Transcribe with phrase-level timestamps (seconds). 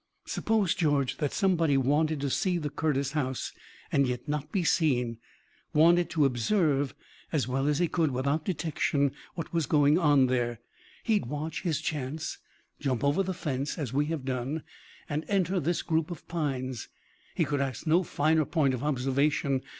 [0.25, 3.51] "Suppose, George, that somebody wanted to see the Curtis house,
[3.91, 5.19] and yet not be seen,
[5.75, 6.95] wanted to observe
[7.31, 10.59] as well as he could, without detection, what was going on there.
[11.03, 12.39] He'd watch his chance,
[12.79, 14.63] jump over the fence as we have done
[15.07, 16.89] and enter this group of pines.
[17.35, 19.61] He could ask no finer point of observation.